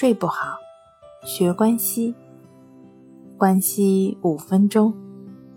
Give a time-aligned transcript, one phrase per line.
[0.00, 0.56] 睡不好，
[1.24, 2.14] 学关西，
[3.36, 4.94] 关西五分钟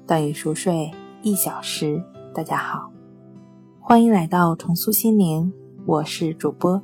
[0.05, 0.91] 等于熟睡
[1.21, 2.03] 一小时。
[2.35, 2.91] 大家好，
[3.79, 5.53] 欢迎来到重塑心灵，
[5.85, 6.81] 我是主播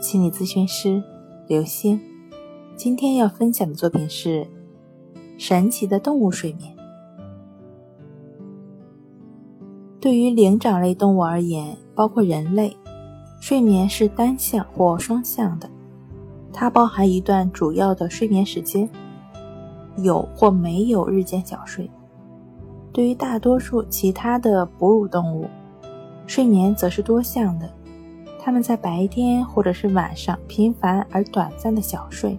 [0.00, 1.00] 心理咨询师
[1.46, 2.00] 刘星。
[2.74, 4.42] 今天要分享的作品是
[5.38, 6.74] 《神奇的动物睡眠》。
[10.00, 12.76] 对于灵长类动物而言，包括人类，
[13.40, 15.70] 睡眠是单向或双向的。
[16.52, 18.88] 它包含一段主要的睡眠时间，
[19.98, 21.90] 有或没有日间小睡。
[22.92, 25.48] 对于大多数其他的哺乳动物，
[26.26, 27.70] 睡眠则是多项的。
[28.42, 32.38] 它们在白天或者是晚上频繁而短暂的小睡，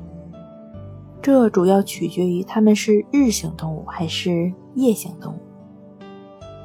[1.22, 5.38] 这主要取决于它们是日行动物还是夜行动物。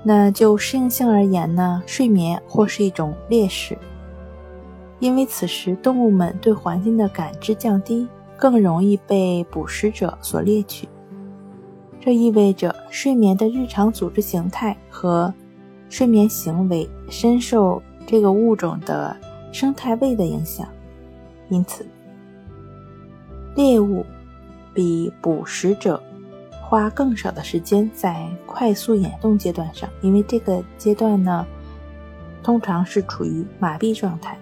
[0.03, 3.77] 那就适应性而言呢，睡眠或是一种劣势。
[4.99, 10.89] 因为此时动物们对环境的感知降低，更容易被捕食者所猎取。
[12.01, 15.33] 这意味着睡眠的日常组织形态和
[15.89, 19.17] 睡眠行为深受这个物种的
[19.53, 20.67] 生态位的影响。
[21.49, 21.87] 因此，
[23.55, 24.05] 猎物
[24.73, 26.03] 比捕食者
[26.63, 31.47] 花更少的时间在快速眼动阶段上，因为这个阶段呢，
[32.43, 34.39] 通常是处于麻痹状态。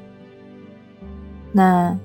[1.56, 1.96] 那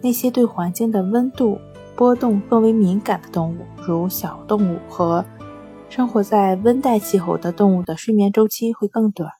[0.00, 1.58] 那些对环境的温度
[1.96, 5.24] 波动更为敏感的动物，如小动物和
[5.88, 9.32] 生活在温带气候的动物的睡眠周期会更短。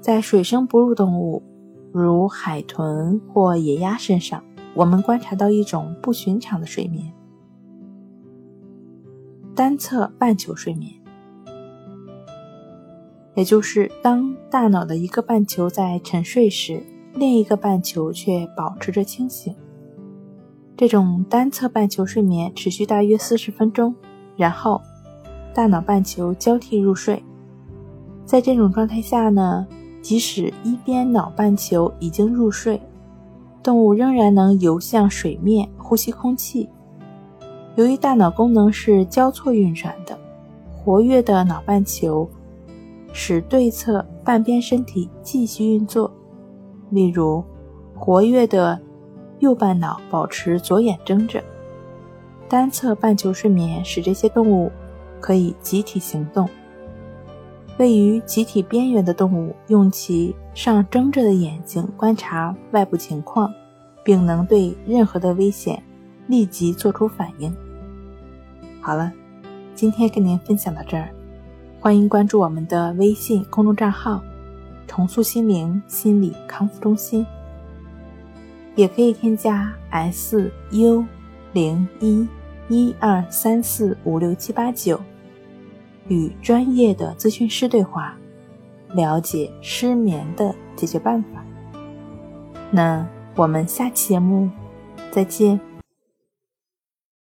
[0.00, 1.44] 在水生哺乳动物，
[1.92, 4.42] 如海豚或野鸭身上，
[4.74, 7.12] 我们观察到一种不寻常的睡眠——
[9.54, 10.97] 单侧半球睡眠。
[13.38, 16.82] 也就是当大脑的一个半球在沉睡时，
[17.14, 19.54] 另一个半球却保持着清醒。
[20.76, 23.94] 这种单侧半球睡眠持续大约四十分钟，
[24.36, 24.82] 然后
[25.54, 27.22] 大脑半球交替入睡。
[28.24, 29.64] 在这种状态下呢，
[30.02, 32.82] 即使一边脑半球已经入睡，
[33.62, 36.68] 动物仍然能游向水面呼吸空气。
[37.76, 40.18] 由于大脑功能是交错运转的，
[40.74, 42.28] 活跃的脑半球。
[43.12, 46.12] 使对侧半边身体继续运作，
[46.90, 47.44] 例如，
[47.94, 48.80] 活跃的
[49.38, 51.42] 右半脑保持左眼睁着。
[52.48, 54.70] 单侧半球睡眠使这些动物
[55.20, 56.48] 可以集体行动。
[57.76, 63.52] 位于集体边缘的动物用其上睁着的眼睛观察外部情况，
[64.02, 65.82] 并能对任何的危险
[66.26, 67.54] 立即做出反应。
[68.80, 69.12] 好了，
[69.74, 71.08] 今天跟您分享到这儿。
[71.80, 74.20] 欢迎关注我们的微信公众账号
[74.88, 77.24] “重塑心灵心理康复中心”，
[78.74, 81.04] 也可以添加 “s u
[81.52, 82.26] 零一
[82.68, 85.00] 一二三四五六七八九”
[86.08, 88.18] 与专业的咨询师对话，
[88.94, 91.44] 了解失眠的解决办法。
[92.72, 93.06] 那
[93.36, 94.50] 我们下期节目
[95.12, 95.67] 再见。